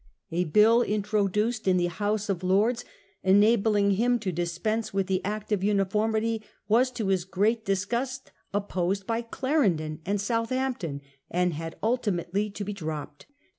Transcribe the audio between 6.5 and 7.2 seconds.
was to